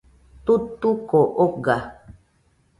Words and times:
Tutuco 0.45 1.19
oga. 1.43 1.77